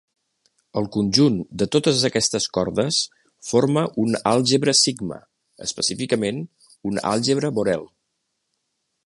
[0.79, 2.97] El conjunt de totes aquestes cordes
[3.51, 5.21] forma un àlgebra sigma,
[5.69, 6.43] específicament,
[6.93, 7.87] un àlgebra Borel.